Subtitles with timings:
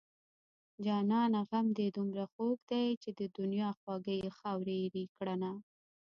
[0.85, 5.51] جانانه غم دې دومره خوږ دی چې د دنيا خواږه يې خاورې ايرې کړنه